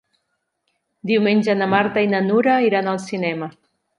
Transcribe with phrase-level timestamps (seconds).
[1.09, 3.53] Diumenge na Marta i na Nura iran al cinema.